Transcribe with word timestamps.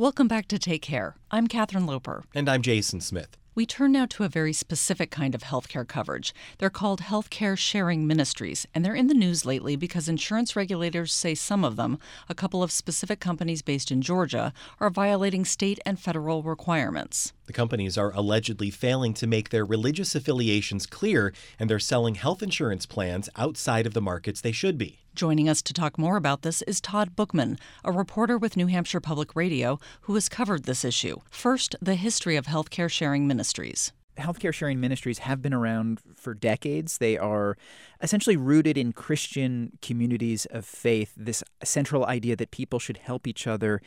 Welcome 0.00 0.28
back 0.28 0.48
to 0.48 0.58
Take 0.58 0.80
Care. 0.80 1.16
I'm 1.30 1.46
Katherine 1.46 1.84
Loper. 1.84 2.24
And 2.34 2.48
I'm 2.48 2.62
Jason 2.62 3.02
Smith. 3.02 3.36
We 3.54 3.66
turn 3.66 3.92
now 3.92 4.06
to 4.06 4.24
a 4.24 4.30
very 4.30 4.54
specific 4.54 5.10
kind 5.10 5.34
of 5.34 5.42
healthcare 5.42 5.86
coverage. 5.86 6.32
They're 6.56 6.70
called 6.70 7.02
healthcare 7.02 7.58
sharing 7.58 8.06
ministries, 8.06 8.66
and 8.74 8.82
they're 8.82 8.94
in 8.94 9.08
the 9.08 9.12
news 9.12 9.44
lately 9.44 9.76
because 9.76 10.08
insurance 10.08 10.56
regulators 10.56 11.12
say 11.12 11.34
some 11.34 11.66
of 11.66 11.76
them, 11.76 11.98
a 12.30 12.34
couple 12.34 12.62
of 12.62 12.72
specific 12.72 13.20
companies 13.20 13.60
based 13.60 13.90
in 13.90 14.00
Georgia, 14.00 14.54
are 14.80 14.88
violating 14.88 15.44
state 15.44 15.78
and 15.84 16.00
federal 16.00 16.42
requirements. 16.42 17.34
The 17.50 17.54
companies 17.54 17.98
are 17.98 18.14
allegedly 18.14 18.70
failing 18.70 19.12
to 19.14 19.26
make 19.26 19.48
their 19.48 19.64
religious 19.64 20.14
affiliations 20.14 20.86
clear, 20.86 21.32
and 21.58 21.68
they're 21.68 21.80
selling 21.80 22.14
health 22.14 22.44
insurance 22.44 22.86
plans 22.86 23.28
outside 23.34 23.88
of 23.88 23.92
the 23.92 24.00
markets 24.00 24.40
they 24.40 24.52
should 24.52 24.78
be. 24.78 25.00
Joining 25.16 25.48
us 25.48 25.60
to 25.62 25.72
talk 25.72 25.98
more 25.98 26.16
about 26.16 26.42
this 26.42 26.62
is 26.62 26.80
Todd 26.80 27.16
Bookman, 27.16 27.58
a 27.82 27.90
reporter 27.90 28.38
with 28.38 28.56
New 28.56 28.68
Hampshire 28.68 29.00
Public 29.00 29.34
Radio 29.34 29.80
who 30.02 30.14
has 30.14 30.28
covered 30.28 30.62
this 30.62 30.84
issue. 30.84 31.16
First, 31.28 31.74
the 31.82 31.96
history 31.96 32.36
of 32.36 32.46
healthcare 32.46 32.88
sharing 32.88 33.26
ministries 33.26 33.92
healthcare 34.18 34.52
sharing 34.52 34.80
ministries 34.80 35.18
have 35.18 35.40
been 35.42 35.54
around 35.54 36.00
for 36.16 36.34
decades. 36.34 36.98
They 36.98 37.16
are 37.16 37.56
essentially 38.02 38.36
rooted 38.36 38.76
in 38.76 38.92
Christian 38.92 39.78
communities 39.82 40.46
of 40.46 40.64
faith, 40.64 41.12
this 41.16 41.42
central 41.64 42.04
idea 42.06 42.36
that 42.36 42.50
people 42.50 42.78
should 42.78 42.98
help 42.98 43.26
each 43.26 43.46
other 43.46 43.80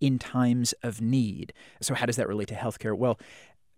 in 0.00 0.18
times 0.18 0.72
of 0.82 1.00
need. 1.00 1.52
So, 1.80 1.94
how 1.94 2.06
does 2.06 2.16
that 2.16 2.28
relate 2.28 2.48
to 2.48 2.54
healthcare? 2.54 2.96
Well, 2.96 3.18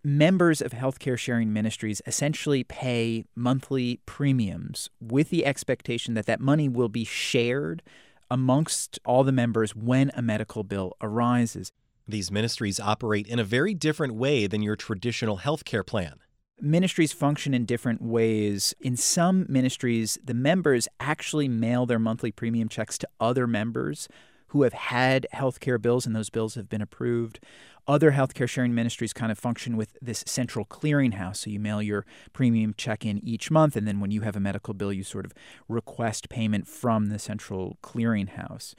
members 0.03 0.61
of 0.61 0.71
healthcare 0.71 1.17
sharing 1.17 1.53
ministries 1.53 2.01
essentially 2.05 2.63
pay 2.63 3.25
monthly 3.35 3.99
premiums 4.05 4.89
with 4.99 5.29
the 5.29 5.45
expectation 5.45 6.13
that 6.13 6.25
that 6.25 6.39
money 6.39 6.67
will 6.67 6.89
be 6.89 7.05
shared 7.05 7.81
amongst 8.29 8.99
all 9.05 9.23
the 9.23 9.31
members 9.31 9.75
when 9.75 10.11
a 10.15 10.21
medical 10.21 10.63
bill 10.63 10.93
arises. 11.01 11.71
These 12.07 12.31
ministries 12.31 12.79
operate 12.79 13.27
in 13.27 13.39
a 13.39 13.43
very 13.43 13.73
different 13.73 14.15
way 14.15 14.45
than 14.45 14.61
your 14.61 14.75
traditional 14.75 15.39
healthcare 15.39 15.85
plan. 15.85 16.15
Ministries 16.59 17.13
function 17.13 17.53
in 17.53 17.65
different 17.65 18.01
ways. 18.01 18.73
In 18.79 18.95
some 18.97 19.45
ministries, 19.49 20.17
the 20.23 20.33
members 20.33 20.87
actually 20.99 21.47
mail 21.47 21.85
their 21.85 21.99
monthly 21.99 22.31
premium 22.31 22.69
checks 22.69 22.97
to 22.99 23.07
other 23.19 23.47
members 23.47 24.07
who 24.47 24.61
have 24.61 24.73
had 24.73 25.25
healthcare 25.33 25.81
bills 25.81 26.05
and 26.05 26.15
those 26.15 26.29
bills 26.29 26.55
have 26.55 26.69
been 26.69 26.81
approved. 26.81 27.39
Other 27.87 28.11
healthcare 28.11 28.47
sharing 28.47 28.75
ministries 28.75 29.11
kind 29.11 29.31
of 29.31 29.39
function 29.39 29.75
with 29.75 29.97
this 30.01 30.23
central 30.27 30.65
clearinghouse. 30.65 31.37
So 31.37 31.49
you 31.49 31.59
mail 31.59 31.81
your 31.81 32.05
premium 32.33 32.75
check 32.77 33.05
in 33.05 33.17
each 33.25 33.49
month, 33.49 33.75
and 33.75 33.87
then 33.87 33.99
when 33.99 34.11
you 34.11 34.21
have 34.21 34.35
a 34.35 34.39
medical 34.39 34.73
bill, 34.73 34.93
you 34.93 35.03
sort 35.03 35.25
of 35.25 35.33
request 35.67 36.29
payment 36.29 36.67
from 36.67 37.07
the 37.07 37.17
central 37.17 37.77
clearinghouse. 37.81 38.75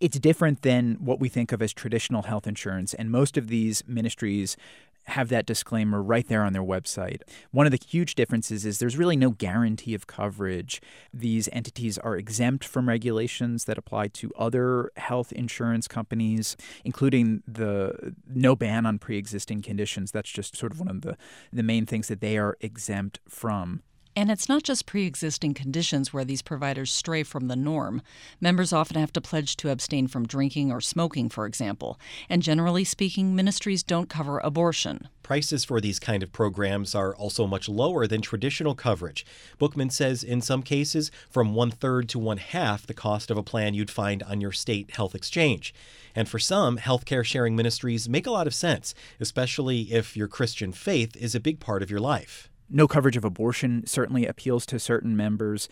It's 0.00 0.18
different 0.18 0.62
than 0.62 0.94
what 0.94 1.20
we 1.20 1.28
think 1.28 1.52
of 1.52 1.60
as 1.60 1.74
traditional 1.74 2.22
health 2.22 2.46
insurance, 2.46 2.94
and 2.94 3.10
most 3.10 3.36
of 3.36 3.48
these 3.48 3.84
ministries 3.86 4.56
have 5.04 5.28
that 5.28 5.46
disclaimer 5.46 6.02
right 6.02 6.26
there 6.28 6.42
on 6.42 6.52
their 6.52 6.62
website. 6.62 7.22
One 7.50 7.66
of 7.66 7.72
the 7.72 7.80
huge 7.86 8.14
differences 8.14 8.64
is 8.64 8.78
there's 8.78 8.96
really 8.96 9.16
no 9.16 9.30
guarantee 9.30 9.94
of 9.94 10.06
coverage. 10.06 10.80
These 11.12 11.48
entities 11.52 11.98
are 11.98 12.16
exempt 12.16 12.64
from 12.64 12.88
regulations 12.88 13.64
that 13.64 13.76
apply 13.76 14.08
to 14.08 14.30
other 14.38 14.90
health 14.96 15.32
insurance 15.32 15.88
companies, 15.88 16.56
including 16.84 17.42
the 17.46 18.14
no 18.26 18.54
ban 18.56 18.86
on 18.86 18.98
pre 18.98 19.18
existing 19.18 19.62
conditions. 19.62 20.12
That's 20.12 20.30
just 20.30 20.56
sort 20.56 20.72
of 20.72 20.80
one 20.80 20.88
of 20.88 21.02
the, 21.02 21.16
the 21.52 21.62
main 21.62 21.86
things 21.86 22.08
that 22.08 22.20
they 22.20 22.38
are 22.38 22.56
exempt 22.60 23.20
from. 23.28 23.82
And 24.20 24.30
it's 24.30 24.50
not 24.50 24.64
just 24.64 24.84
pre 24.84 25.06
existing 25.06 25.54
conditions 25.54 26.12
where 26.12 26.26
these 26.26 26.42
providers 26.42 26.92
stray 26.92 27.22
from 27.22 27.48
the 27.48 27.56
norm. 27.56 28.02
Members 28.38 28.70
often 28.70 29.00
have 29.00 29.14
to 29.14 29.20
pledge 29.22 29.56
to 29.56 29.70
abstain 29.70 30.08
from 30.08 30.26
drinking 30.26 30.70
or 30.70 30.82
smoking, 30.82 31.30
for 31.30 31.46
example. 31.46 31.98
And 32.28 32.42
generally 32.42 32.84
speaking, 32.84 33.34
ministries 33.34 33.82
don't 33.82 34.10
cover 34.10 34.38
abortion. 34.40 35.08
Prices 35.22 35.64
for 35.64 35.80
these 35.80 35.98
kind 35.98 36.22
of 36.22 36.32
programs 36.32 36.94
are 36.94 37.16
also 37.16 37.46
much 37.46 37.66
lower 37.66 38.06
than 38.06 38.20
traditional 38.20 38.74
coverage. 38.74 39.24
Bookman 39.58 39.88
says 39.88 40.22
in 40.22 40.42
some 40.42 40.62
cases, 40.62 41.10
from 41.30 41.54
one 41.54 41.70
third 41.70 42.06
to 42.10 42.18
one 42.18 42.36
half 42.36 42.86
the 42.86 42.92
cost 42.92 43.30
of 43.30 43.38
a 43.38 43.42
plan 43.42 43.72
you'd 43.72 43.90
find 43.90 44.22
on 44.24 44.42
your 44.42 44.52
state 44.52 44.90
health 44.96 45.14
exchange. 45.14 45.72
And 46.14 46.28
for 46.28 46.38
some, 46.38 46.76
healthcare 46.76 47.24
sharing 47.24 47.56
ministries 47.56 48.06
make 48.06 48.26
a 48.26 48.32
lot 48.32 48.46
of 48.46 48.54
sense, 48.54 48.94
especially 49.18 49.84
if 49.84 50.14
your 50.14 50.28
Christian 50.28 50.72
faith 50.72 51.16
is 51.16 51.34
a 51.34 51.40
big 51.40 51.58
part 51.58 51.82
of 51.82 51.90
your 51.90 52.00
life 52.00 52.49
no 52.70 52.88
coverage 52.88 53.16
of 53.16 53.24
abortion 53.24 53.86
certainly 53.86 54.26
appeals 54.26 54.64
to 54.66 54.78
certain 54.78 55.16
members. 55.16 55.68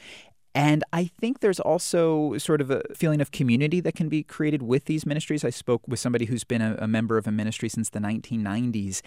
And 0.54 0.82
I 0.92 1.04
think 1.04 1.38
there's 1.38 1.60
also 1.60 2.36
sort 2.38 2.60
of 2.60 2.70
a 2.70 2.82
feeling 2.94 3.20
of 3.20 3.30
community 3.30 3.80
that 3.80 3.94
can 3.94 4.08
be 4.08 4.22
created 4.24 4.62
with 4.62 4.86
these 4.86 5.06
ministries. 5.06 5.44
I 5.44 5.50
spoke 5.50 5.86
with 5.86 6.00
somebody 6.00 6.24
who's 6.24 6.42
been 6.42 6.62
a, 6.62 6.74
a, 6.80 6.88
member 6.88 7.16
of 7.16 7.28
a 7.28 7.30
ministry 7.30 7.68
since 7.68 7.90
the 7.90 8.00
1990s. 8.00 9.02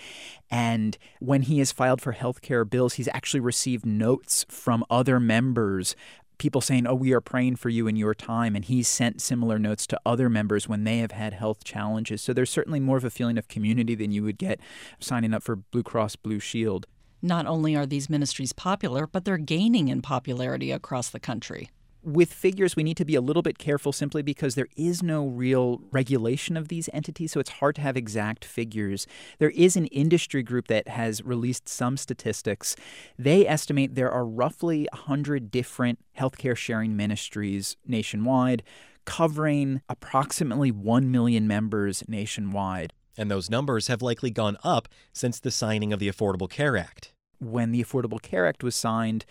And 0.50 0.98
when 1.20 1.42
he 1.42 1.60
has 1.60 1.72
filed 1.74 2.00
for 2.02 2.14
health 2.14 2.42
care 2.42 2.64
bills, 2.64 2.94
he's 2.94 3.10
actually 3.14 3.42
received 3.42 3.86
notes 3.86 4.46
from 4.48 4.86
other 4.90 5.20
members. 5.20 5.96
People 6.38 6.62
saying, 6.62 6.88
Oh, 6.88 6.96
we 6.96 7.12
are 7.12 7.20
praying 7.20 7.58
for 7.58 7.68
you 7.70 7.86
in 7.88 7.96
your 7.96 8.14
time. 8.14 8.56
And 8.56 8.64
he's 8.64 8.88
sent 8.88 9.20
similar 9.20 9.60
notes 9.60 9.86
to 9.88 10.00
other 10.06 10.30
members 10.30 10.70
when 10.70 10.86
they 10.86 11.00
have 11.00 11.12
had 11.12 11.34
health 11.34 11.66
challenges. 11.66 12.22
So 12.22 12.34
there's 12.34 12.50
certainly 12.50 12.80
more 12.80 12.98
of 12.98 13.04
a 13.04 13.10
feeling 13.10 13.38
of 13.38 13.48
community 13.48 13.96
than 13.96 14.12
you 14.12 14.24
would 14.24 14.38
get 14.38 14.60
signing 15.00 15.34
up 15.34 15.44
for 15.44 15.58
Blue 15.58 15.84
Cross 15.84 16.16
Blue 16.18 16.40
Shield. 16.40 16.86
Not 17.22 17.46
only 17.46 17.76
are 17.76 17.86
these 17.86 18.10
ministries 18.10 18.54
popular, 18.54 19.06
but 19.06 19.26
they're 19.26 19.38
gaining 19.38 19.90
in 19.90 20.02
popularity 20.02 20.72
across 20.72 21.10
the 21.10 21.20
country. 21.20 21.70
With 22.04 22.34
figures, 22.34 22.76
we 22.76 22.82
need 22.82 22.98
to 22.98 23.06
be 23.06 23.14
a 23.14 23.22
little 23.22 23.44
bit 23.44 23.60
careful 23.60 23.92
simply 23.92 24.24
because 24.24 24.56
there 24.56 24.70
is 24.76 25.04
no 25.04 25.28
real 25.28 25.82
regulation 25.92 26.58
of 26.58 26.68
these 26.68 26.90
entities, 26.92 27.32
so 27.32 27.40
it's 27.40 27.52
hard 27.52 27.76
to 27.76 27.82
have 27.82 27.96
exact 27.96 28.44
figures. 28.44 29.06
There 29.38 29.52
is 29.52 29.76
an 29.76 29.86
industry 29.88 30.42
group 30.42 30.68
that 30.68 30.88
has 30.88 31.24
released 31.24 31.70
some 31.70 31.98
statistics. 31.98 32.76
They 33.20 33.48
estimate 33.48 33.94
there 33.94 34.12
are 34.12 34.26
roughly 34.26 34.88
100 34.92 35.52
different 35.52 36.00
healthcare 36.18 36.58
sharing 36.58 36.98
ministries 36.98 37.78
nationwide, 37.86 38.64
covering 39.06 39.82
approximately 39.88 40.72
1 40.72 41.12
million 41.12 41.48
members 41.48 42.04
nationwide. 42.08 42.94
And 43.18 43.30
those 43.30 43.50
numbers 43.50 43.88
have 43.88 44.02
likely 44.02 44.32
gone 44.32 44.58
up 44.64 44.88
since 45.14 45.40
the 45.40 45.52
signing 45.52 45.92
of 45.92 46.00
the 46.00 46.10
Affordable 46.10 46.50
Care 46.50 46.78
Act. 46.78 47.14
When 47.40 47.72
the 47.72 47.84
Affordable 47.84 48.22
Care 48.22 48.48
Act 48.48 48.64
was 48.64 48.76
signed, 48.76 49.26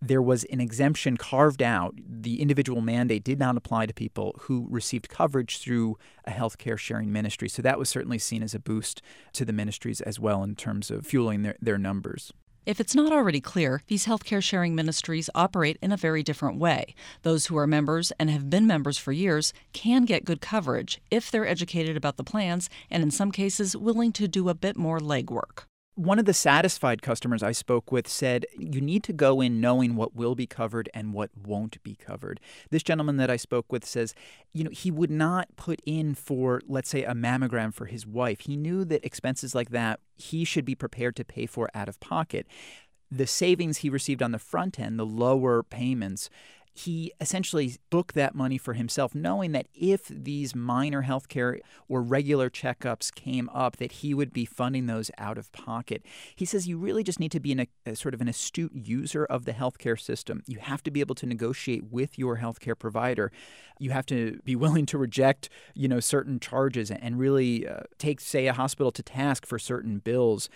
there 0.00 0.22
was 0.22 0.44
an 0.44 0.60
exemption 0.60 1.16
carved 1.16 1.62
out. 1.62 1.94
The 2.06 2.42
individual 2.42 2.80
mandate 2.80 3.24
did 3.24 3.38
not 3.38 3.56
apply 3.56 3.86
to 3.86 3.94
people 3.94 4.36
who 4.42 4.66
received 4.70 5.08
coverage 5.08 5.58
through 5.58 5.96
a 6.26 6.30
healthcare 6.30 6.78
sharing 6.78 7.10
ministry. 7.12 7.48
So 7.48 7.62
that 7.62 7.78
was 7.78 7.88
certainly 7.88 8.18
seen 8.18 8.42
as 8.42 8.54
a 8.54 8.60
boost 8.60 9.00
to 9.32 9.44
the 9.44 9.52
ministries 9.52 10.00
as 10.02 10.20
well 10.20 10.42
in 10.42 10.56
terms 10.56 10.90
of 10.90 11.06
fueling 11.06 11.42
their, 11.42 11.56
their 11.60 11.78
numbers. 11.78 12.32
If 12.66 12.80
it's 12.80 12.94
not 12.94 13.12
already 13.12 13.42
clear, 13.42 13.82
these 13.88 14.06
healthcare 14.06 14.42
sharing 14.42 14.74
ministries 14.74 15.28
operate 15.34 15.76
in 15.82 15.92
a 15.92 15.98
very 15.98 16.22
different 16.22 16.58
way. 16.58 16.94
Those 17.20 17.46
who 17.46 17.58
are 17.58 17.66
members 17.66 18.10
and 18.18 18.30
have 18.30 18.48
been 18.48 18.66
members 18.66 18.96
for 18.96 19.12
years 19.12 19.52
can 19.74 20.06
get 20.06 20.24
good 20.24 20.40
coverage 20.40 20.98
if 21.10 21.30
they're 21.30 21.46
educated 21.46 21.94
about 21.94 22.16
the 22.16 22.24
plans 22.24 22.70
and, 22.90 23.02
in 23.02 23.10
some 23.10 23.32
cases, 23.32 23.76
willing 23.76 24.12
to 24.12 24.26
do 24.26 24.48
a 24.48 24.54
bit 24.54 24.78
more 24.78 24.98
legwork. 24.98 25.64
One 25.96 26.18
of 26.18 26.24
the 26.24 26.34
satisfied 26.34 27.02
customers 27.02 27.40
I 27.40 27.52
spoke 27.52 27.92
with 27.92 28.08
said 28.08 28.46
you 28.58 28.80
need 28.80 29.04
to 29.04 29.12
go 29.12 29.40
in 29.40 29.60
knowing 29.60 29.94
what 29.94 30.16
will 30.16 30.34
be 30.34 30.46
covered 30.46 30.90
and 30.92 31.12
what 31.12 31.30
won't 31.46 31.80
be 31.84 31.94
covered. 31.94 32.40
This 32.70 32.82
gentleman 32.82 33.16
that 33.18 33.30
I 33.30 33.36
spoke 33.36 33.70
with 33.70 33.84
says, 33.84 34.12
you 34.52 34.64
know, 34.64 34.70
he 34.72 34.90
would 34.90 35.10
not 35.10 35.54
put 35.54 35.80
in 35.86 36.16
for, 36.16 36.60
let's 36.66 36.88
say, 36.88 37.04
a 37.04 37.14
mammogram 37.14 37.72
for 37.72 37.86
his 37.86 38.08
wife. 38.08 38.40
He 38.40 38.56
knew 38.56 38.84
that 38.86 39.04
expenses 39.04 39.54
like 39.54 39.70
that 39.70 40.00
he 40.16 40.44
should 40.44 40.64
be 40.64 40.74
prepared 40.74 41.14
to 41.14 41.24
pay 41.24 41.46
for 41.46 41.70
out 41.74 41.88
of 41.88 42.00
pocket. 42.00 42.48
The 43.08 43.28
savings 43.28 43.78
he 43.78 43.88
received 43.88 44.20
on 44.20 44.32
the 44.32 44.40
front 44.40 44.80
end, 44.80 44.98
the 44.98 45.06
lower 45.06 45.62
payments, 45.62 46.28
he 46.76 47.12
essentially 47.20 47.76
booked 47.88 48.16
that 48.16 48.34
money 48.34 48.58
for 48.58 48.74
himself, 48.74 49.14
knowing 49.14 49.52
that 49.52 49.68
if 49.74 50.08
these 50.08 50.56
minor 50.56 51.04
healthcare 51.04 51.60
or 51.88 52.02
regular 52.02 52.50
checkups 52.50 53.14
came 53.14 53.48
up, 53.50 53.76
that 53.76 53.92
he 53.92 54.12
would 54.12 54.32
be 54.32 54.44
funding 54.44 54.86
those 54.86 55.08
out 55.16 55.38
of 55.38 55.52
pocket. 55.52 56.04
He 56.34 56.44
says 56.44 56.66
you 56.66 56.76
really 56.76 57.04
just 57.04 57.20
need 57.20 57.30
to 57.30 57.38
be 57.38 57.68
a 57.86 57.94
sort 57.94 58.12
of 58.12 58.20
an 58.20 58.26
astute 58.26 58.74
user 58.74 59.24
of 59.24 59.44
the 59.44 59.52
healthcare 59.52 59.98
system. 59.98 60.42
You 60.46 60.58
have 60.58 60.82
to 60.82 60.90
be 60.90 60.98
able 60.98 61.14
to 61.16 61.26
negotiate 61.26 61.84
with 61.92 62.18
your 62.18 62.38
healthcare 62.38 62.76
provider. 62.76 63.30
You 63.78 63.90
have 63.90 64.06
to 64.06 64.40
be 64.44 64.56
willing 64.56 64.86
to 64.86 64.98
reject, 64.98 65.48
you 65.74 65.86
know, 65.86 66.00
certain 66.00 66.40
charges 66.40 66.90
and 66.90 67.20
really 67.20 67.68
uh, 67.68 67.80
take, 67.98 68.20
say, 68.20 68.48
a 68.48 68.52
hospital 68.52 68.90
to 68.92 69.02
task 69.02 69.46
for 69.46 69.60
certain 69.60 69.98
bills. 69.98 70.48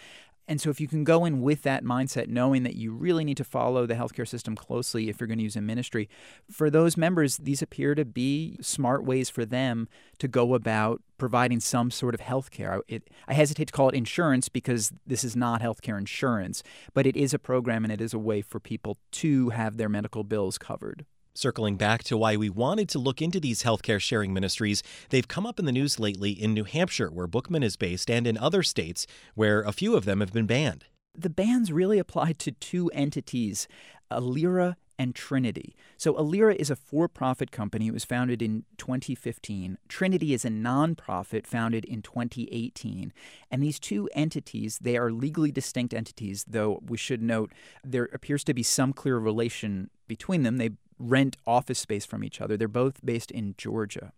And 0.48 0.60
so, 0.60 0.70
if 0.70 0.80
you 0.80 0.88
can 0.88 1.04
go 1.04 1.26
in 1.26 1.42
with 1.42 1.62
that 1.62 1.84
mindset, 1.84 2.28
knowing 2.28 2.62
that 2.62 2.74
you 2.74 2.92
really 2.92 3.22
need 3.22 3.36
to 3.36 3.44
follow 3.44 3.84
the 3.84 3.94
healthcare 3.94 4.26
system 4.26 4.56
closely 4.56 5.10
if 5.10 5.20
you're 5.20 5.26
going 5.26 5.38
to 5.38 5.44
use 5.44 5.56
a 5.56 5.60
ministry, 5.60 6.08
for 6.50 6.70
those 6.70 6.96
members, 6.96 7.36
these 7.36 7.60
appear 7.60 7.94
to 7.94 8.06
be 8.06 8.56
smart 8.62 9.04
ways 9.04 9.28
for 9.28 9.44
them 9.44 9.88
to 10.18 10.26
go 10.26 10.54
about 10.54 11.02
providing 11.18 11.60
some 11.60 11.90
sort 11.90 12.14
of 12.14 12.20
healthcare. 12.20 12.80
It, 12.88 13.10
I 13.28 13.34
hesitate 13.34 13.66
to 13.66 13.72
call 13.72 13.90
it 13.90 13.94
insurance 13.94 14.48
because 14.48 14.90
this 15.06 15.22
is 15.22 15.36
not 15.36 15.60
healthcare 15.60 15.98
insurance, 15.98 16.62
but 16.94 17.06
it 17.06 17.16
is 17.16 17.34
a 17.34 17.38
program 17.38 17.84
and 17.84 17.92
it 17.92 18.00
is 18.00 18.14
a 18.14 18.18
way 18.18 18.40
for 18.40 18.58
people 18.58 18.96
to 19.12 19.50
have 19.50 19.76
their 19.76 19.90
medical 19.90 20.24
bills 20.24 20.56
covered. 20.56 21.04
Circling 21.38 21.76
back 21.76 22.02
to 22.02 22.16
why 22.16 22.34
we 22.34 22.50
wanted 22.50 22.88
to 22.88 22.98
look 22.98 23.22
into 23.22 23.38
these 23.38 23.62
healthcare 23.62 24.00
sharing 24.00 24.34
ministries, 24.34 24.82
they've 25.10 25.28
come 25.28 25.46
up 25.46 25.60
in 25.60 25.66
the 25.66 25.72
news 25.72 26.00
lately 26.00 26.32
in 26.32 26.52
New 26.52 26.64
Hampshire, 26.64 27.12
where 27.12 27.28
Bookman 27.28 27.62
is 27.62 27.76
based, 27.76 28.10
and 28.10 28.26
in 28.26 28.36
other 28.36 28.64
states 28.64 29.06
where 29.36 29.62
a 29.62 29.70
few 29.70 29.94
of 29.94 30.04
them 30.04 30.18
have 30.18 30.32
been 30.32 30.48
banned. 30.48 30.86
The 31.16 31.30
bans 31.30 31.70
really 31.70 32.00
apply 32.00 32.32
to 32.32 32.50
two 32.50 32.90
entities, 32.92 33.68
Aliera 34.10 34.74
and 34.98 35.14
Trinity. 35.14 35.76
So 35.96 36.14
Aliera 36.14 36.56
is 36.56 36.70
a 36.70 36.76
for-profit 36.76 37.52
company. 37.52 37.86
It 37.86 37.94
was 37.94 38.04
founded 38.04 38.42
in 38.42 38.64
2015. 38.76 39.78
Trinity 39.86 40.34
is 40.34 40.44
a 40.44 40.50
nonprofit 40.50 41.46
founded 41.46 41.84
in 41.84 42.02
2018. 42.02 43.12
And 43.48 43.62
these 43.62 43.78
two 43.78 44.10
entities, 44.12 44.80
they 44.82 44.96
are 44.96 45.12
legally 45.12 45.52
distinct 45.52 45.94
entities, 45.94 46.44
though 46.48 46.82
we 46.84 46.96
should 46.96 47.22
note 47.22 47.52
there 47.84 48.08
appears 48.12 48.42
to 48.42 48.54
be 48.54 48.64
some 48.64 48.92
clear 48.92 49.18
relation 49.18 49.90
between 50.08 50.42
them. 50.42 50.56
They 50.56 50.70
rent 50.98 51.36
office 51.46 51.78
space 51.78 52.04
from 52.04 52.24
each 52.24 52.40
other. 52.40 52.56
They're 52.56 52.68
both 52.68 53.04
based 53.04 53.30
in 53.30 53.54
Georgia. 53.56 54.12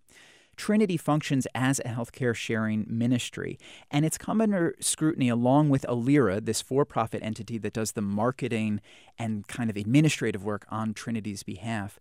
Trinity 0.56 0.99
functions 0.99 1.47
as 1.55 1.79
a 1.81 1.88
healthcare 1.88 2.35
sharing 2.35 2.85
ministry, 2.87 3.59
and 3.91 4.05
it's 4.05 4.19
come 4.19 4.43
under 4.43 4.75
scrutiny 4.79 5.31
along 5.31 5.71
with 5.71 5.87
Aliera, 5.88 6.44
this 6.44 6.61
for 6.61 6.85
profit 6.85 7.23
entity 7.23 7.56
that 7.56 7.73
does 7.73 7.93
the 7.93 8.03
marketing 8.03 8.82
and 9.19 9.49
kind 9.49 9.71
of 9.71 9.77
administrative 9.77 10.44
work 10.44 10.67
on 10.71 10.93
Trinity's 10.93 11.43
behalf. 11.43 11.99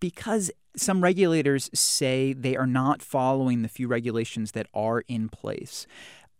Because 0.00 0.50
some 0.76 1.02
regulators 1.02 1.70
say 1.72 2.34
they 2.34 2.56
are 2.56 2.66
not 2.66 3.00
following 3.00 3.62
the 3.62 3.68
few 3.68 3.88
regulations 3.88 4.52
that 4.52 4.66
are 4.74 5.02
in 5.08 5.30
place 5.30 5.86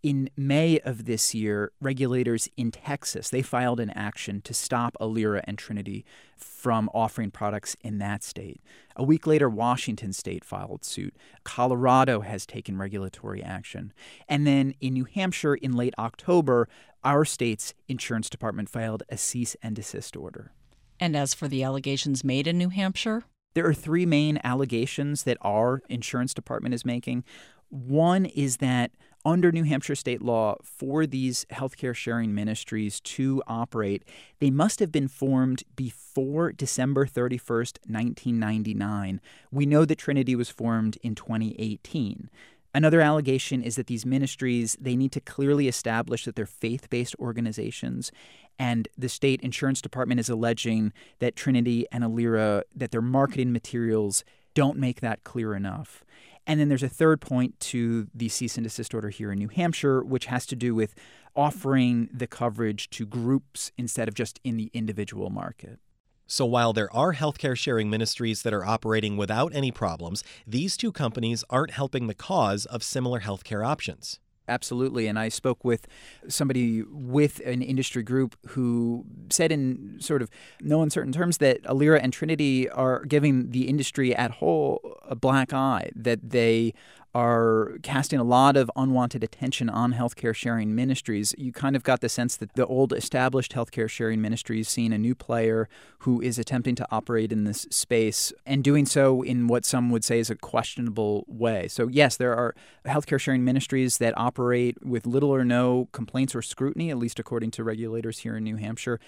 in 0.05 0.29
May 0.37 0.79
of 0.81 1.07
this 1.07 1.35
year, 1.35 1.73
regulators 1.81 2.47
in 2.59 2.71
Texas 2.71 3.31
they 3.31 3.41
filed 3.41 3.81
an 3.81 3.89
action 3.89 4.43
to 4.43 4.53
stop 4.53 4.95
Aliera 5.01 5.41
and 5.45 5.57
Trinity 5.57 6.05
from 6.37 6.91
offering 6.93 7.31
products 7.31 7.75
in 7.81 7.97
that 7.99 8.23
state. 8.23 8.61
A 8.97 9.03
week 9.03 9.27
later, 9.27 9.49
Washington 9.49 10.13
state 10.13 10.45
filed 10.45 10.85
suit. 10.85 11.17
Colorado 11.43 12.21
has 12.21 12.45
taken 12.45 12.77
regulatory 12.77 13.43
action. 13.43 13.95
And 14.29 14.47
then 14.47 14.75
in 14.79 14.93
New 14.93 15.07
Hampshire 15.07 15.55
in 15.55 15.73
late 15.73 15.95
October, 15.99 16.69
our 17.03 17.25
state's 17.25 17.73
insurance 17.89 18.29
department 18.29 18.69
filed 18.69 19.05
a 19.09 19.17
cease 19.17 19.57
and 19.63 19.75
desist 19.75 20.17
order. 20.17 20.53
And 21.01 21.17
as 21.17 21.33
for 21.33 21.49
the 21.49 21.63
allegations 21.63 22.23
made 22.23 22.47
in 22.47 22.59
New 22.59 22.69
Hampshire, 22.69 23.25
there 23.55 23.67
are 23.67 23.75
three 23.75 24.05
main 24.05 24.39
allegations 24.45 25.23
that 25.23 25.39
our 25.41 25.81
insurance 25.89 26.35
department 26.35 26.75
is 26.75 26.85
making. 26.85 27.25
One 27.71 28.27
is 28.27 28.59
that 28.59 28.91
under 29.25 29.51
New 29.51 29.65
Hampshire 29.65 29.95
state 29.95 30.23
law, 30.23 30.57
for 30.63 31.07
these 31.07 31.47
healthcare 31.51 31.95
sharing 31.95 32.35
ministries 32.35 33.01
to 33.01 33.43
operate, 33.47 34.05
they 34.39 34.51
must 34.51 34.81
have 34.81 34.93
been 34.93 35.09
formed 35.09 35.63
before 35.77 36.53
December 36.53 37.07
31st, 37.07 37.79
1999. 37.87 39.21
We 39.51 39.67
know 39.67 39.85
that 39.85 39.99
Trinity 39.99 40.37
was 40.37 40.51
formed 40.51 40.99
in 41.03 41.15
2018. 41.15 42.29
Another 42.77 43.01
allegation 43.01 43.63
is 43.63 43.77
that 43.77 43.87
these 43.87 44.05
ministries 44.05 44.77
they 44.81 44.97
need 44.97 45.13
to 45.13 45.21
clearly 45.21 45.69
establish 45.69 46.25
that 46.25 46.35
they're 46.35 46.45
faith-based 46.45 47.15
organizations 47.21 48.11
and 48.59 48.89
the 48.97 49.09
state 49.09 49.41
insurance 49.43 49.81
department 49.81 50.21
is 50.21 50.29
alleging 50.29 50.93
that 51.19 51.37
Trinity 51.37 51.87
and 51.93 52.03
Aliera 52.05 52.63
that 52.75 52.91
their 52.91 53.03
marketing 53.03 53.53
materials 53.53 54.25
don't 54.55 54.79
make 54.79 55.01
that 55.01 55.25
clear 55.25 55.55
enough. 55.55 56.05
And 56.47 56.61
then 56.61 56.69
there's 56.69 56.83
a 56.83 56.89
third 56.89 57.21
point 57.21 57.59
to 57.61 58.09
the 58.15 58.29
cease 58.29 58.57
and 58.57 58.65
desist 58.65 58.95
order 58.95 59.09
here 59.09 59.33
in 59.33 59.39
New 59.39 59.49
Hampshire, 59.49 60.03
which 60.05 60.27
has 60.27 60.45
to 60.47 60.57
do 60.57 60.75
with 60.75 60.95
offering 61.35 62.09
the 62.13 62.27
coverage 62.27 62.91
to 62.91 63.07
groups 63.07 63.73
instead 63.79 64.09
of 64.09 64.15
just 64.15 64.41
in 64.45 64.57
the 64.57 64.71
individual 64.75 65.31
market. 65.31 65.81
So 66.27 66.47
while 66.47 66.73
there 66.73 66.95
are 66.95 67.15
healthcare 67.15 67.57
sharing 67.57 67.91
ministries 67.91 68.43
that 68.43 68.55
are 68.55 68.65
operating 68.65 69.17
without 69.17 69.55
any 69.55 69.71
problems, 69.71 70.25
these 70.47 70.77
two 70.77 70.91
companies 70.91 71.45
aren't 71.51 71.73
helping 71.73 72.07
the 72.07 72.15
cause 72.15 72.65
of 72.67 72.83
similar 72.83 73.21
healthcare 73.21 73.67
options. 73.67 74.21
Absolutely. 74.47 75.07
And 75.07 75.19
I 75.19 75.31
spoke 75.31 75.65
with 75.65 75.87
somebody 76.29 76.83
with 76.83 77.41
an 77.47 77.63
industry 77.63 78.03
group 78.03 78.37
who 78.49 79.05
said, 79.31 79.51
in 79.51 79.97
sort 80.01 80.21
of 80.21 80.31
no 80.61 80.83
uncertain 80.83 81.13
terms, 81.13 81.39
that 81.39 81.63
Aliera 81.63 82.01
and 82.03 82.13
Trinity 82.13 82.69
are 82.69 83.05
giving 83.07 83.51
the 83.53 83.69
industry 83.69 84.15
at 84.15 84.33
whole 84.33 84.99
a 85.09 85.15
black 85.15 85.53
eye, 85.53 85.91
that 85.97 86.31
they 86.31 86.75
are 87.15 87.79
casting 87.83 88.19
a 88.19 88.25
lot 88.25 88.57
of 88.57 88.71
unwanted 88.75 89.23
attention 89.23 89.69
on 89.69 89.95
healthcare 89.95 90.35
sharing 90.35 90.75
ministries. 90.75 91.33
You 91.39 91.53
kind 91.53 91.77
of 91.77 91.85
got 91.85 92.01
the 92.01 92.09
sense 92.09 92.37
that 92.37 92.55
the 92.55 92.67
old 92.67 92.93
established 92.93 93.53
healthcare 93.53 93.89
sharing 93.89 94.21
ministries 94.21 94.69
seeing 94.69 94.93
a 94.93 94.99
new 94.99 95.15
player 95.15 95.69
who 96.01 96.21
is 96.21 96.39
attempting 96.39 96.75
to 96.75 96.87
operate 96.91 97.31
in 97.31 97.45
this 97.45 97.69
space 97.71 98.33
and 98.45 98.65
doing 98.65 98.85
so 98.85 99.23
in 99.23 99.47
what 99.47 99.65
some 99.65 99.91
would 99.91 100.03
say 100.03 100.19
is 100.19 100.29
a 100.29 100.35
questionable 100.35 101.25
way. 101.29 101.69
So, 101.69 101.87
yes, 101.87 102.17
there 102.17 102.35
are 102.35 102.55
healthcare 102.85 103.21
sharing 103.21 103.45
ministries 103.45 103.99
that 103.99 104.13
operate 104.17 104.85
with 104.85 105.07
little 105.07 105.31
or 105.31 105.45
no 105.45 105.89
complaints 105.93 106.35
or 106.35 106.43
scrutiny, 106.43 106.91
at 106.91 106.99
least 106.99 107.21
according 107.21 107.53
to 107.53 107.65
regulators 107.65 108.19
here 108.21 108.37
in 108.37 108.45
New 108.45 108.57
Hampshire. 108.57 108.99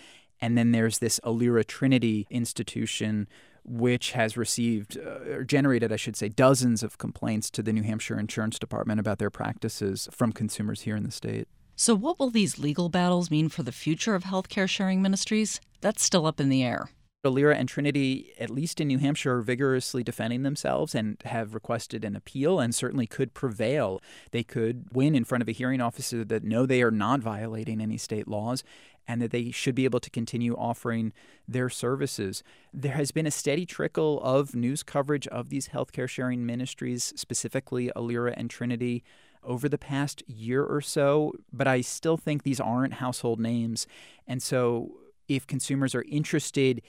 And 0.40 0.56
then 0.56 0.72
there's 0.72 0.98
this 0.98 1.18
Aliera 1.24 1.66
Trinity 1.66 2.26
institution 2.30 3.26
which 3.66 4.12
has 4.12 4.36
received 4.36 4.96
uh, 4.96 5.34
or 5.34 5.44
generated, 5.44 5.92
I 5.92 5.96
should 5.96 6.16
say, 6.16 6.28
dozens 6.28 6.82
of 6.82 6.98
complaints 6.98 7.50
to 7.50 7.62
the 7.62 7.72
New 7.72 7.82
Hampshire 7.82 8.18
Insurance 8.18 8.58
Department 8.58 9.00
about 9.00 9.18
their 9.18 9.30
practices 9.30 10.08
from 10.12 10.32
consumers 10.32 10.82
here 10.82 10.96
in 10.96 11.02
the 11.02 11.10
state. 11.10 11.48
So, 11.74 11.94
what 11.94 12.18
will 12.18 12.30
these 12.30 12.58
legal 12.58 12.88
battles 12.88 13.30
mean 13.30 13.48
for 13.48 13.62
the 13.62 13.72
future 13.72 14.14
of 14.14 14.24
healthcare 14.24 14.68
sharing 14.68 15.02
ministries? 15.02 15.60
That's 15.82 16.02
still 16.02 16.26
up 16.26 16.40
in 16.40 16.48
the 16.48 16.62
air. 16.62 16.88
Aliera 17.26 17.54
and 17.54 17.68
Trinity, 17.68 18.32
at 18.38 18.50
least 18.50 18.80
in 18.80 18.88
New 18.88 18.98
Hampshire, 18.98 19.36
are 19.36 19.42
vigorously 19.42 20.02
defending 20.02 20.42
themselves 20.42 20.94
and 20.94 21.16
have 21.24 21.54
requested 21.54 22.04
an 22.04 22.16
appeal 22.16 22.60
and 22.60 22.74
certainly 22.74 23.06
could 23.06 23.34
prevail. 23.34 24.02
They 24.30 24.42
could 24.42 24.86
win 24.92 25.14
in 25.14 25.24
front 25.24 25.42
of 25.42 25.48
a 25.48 25.52
hearing 25.52 25.80
officer 25.80 26.24
that 26.24 26.44
no, 26.44 26.66
they 26.66 26.82
are 26.82 26.90
not 26.90 27.20
violating 27.20 27.80
any 27.80 27.98
state 27.98 28.28
laws 28.28 28.64
and 29.08 29.22
that 29.22 29.30
they 29.30 29.50
should 29.50 29.74
be 29.74 29.84
able 29.84 30.00
to 30.00 30.10
continue 30.10 30.54
offering 30.56 31.12
their 31.46 31.68
services. 31.68 32.42
There 32.72 32.94
has 32.94 33.12
been 33.12 33.26
a 33.26 33.30
steady 33.30 33.66
trickle 33.66 34.20
of 34.22 34.54
news 34.54 34.82
coverage 34.82 35.28
of 35.28 35.48
these 35.48 35.68
healthcare 35.68 36.08
sharing 36.08 36.44
ministries, 36.44 37.12
specifically 37.16 37.90
Aliera 37.94 38.34
and 38.36 38.50
Trinity, 38.50 39.04
over 39.46 39.68
the 39.68 39.78
past 39.78 40.22
year 40.26 40.64
or 40.64 40.80
so, 40.80 41.32
but 41.52 41.68
I 41.68 41.80
still 41.80 42.16
think 42.16 42.42
these 42.42 42.60
aren't 42.60 42.94
household 42.94 43.38
names. 43.38 43.86
And 44.26 44.42
so 44.42 44.96
if 45.28 45.46
consumers 45.46 45.94
are 45.94 46.04
interested 46.08 46.82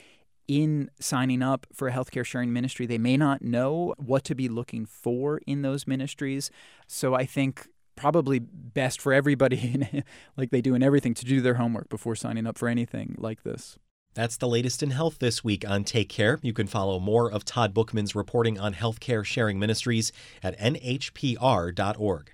in 0.47 0.89
signing 0.99 1.41
up 1.41 1.67
for 1.73 1.87
a 1.87 1.91
healthcare 1.91 2.25
sharing 2.25 2.53
ministry, 2.53 2.85
they 2.85 2.97
may 2.97 3.17
not 3.17 3.41
know 3.41 3.93
what 3.97 4.23
to 4.25 4.35
be 4.35 4.47
looking 4.47 4.85
for 4.85 5.41
in 5.45 5.61
those 5.61 5.87
ministries. 5.87 6.49
So 6.87 7.13
I 7.13 7.25
think 7.25 7.67
probably 7.95 8.39
best 8.39 9.01
for 9.01 9.11
everybody, 9.11 10.03
like 10.37 10.51
they 10.51 10.61
do 10.61 10.75
in 10.75 10.83
everything, 10.83 11.13
to 11.15 11.25
do 11.25 11.41
their 11.41 11.55
homework 11.55 11.89
before 11.89 12.15
signing 12.15 12.47
up 12.47 12.57
for 12.57 12.67
anything 12.67 13.15
like 13.17 13.43
this. 13.43 13.77
That's 14.13 14.37
the 14.37 14.47
latest 14.47 14.81
in 14.81 14.89
health 14.89 15.19
this 15.19 15.43
week 15.43 15.67
on 15.69 15.83
Take 15.83 16.09
Care. 16.09 16.39
You 16.41 16.53
can 16.53 16.65
follow 16.65 16.99
more 16.99 17.31
of 17.31 17.45
Todd 17.45 17.73
Bookman's 17.73 18.15
reporting 18.15 18.59
on 18.59 18.73
healthcare 18.73 19.23
sharing 19.23 19.59
ministries 19.59 20.11
at 20.41 20.57
nhpr.org. 20.57 22.31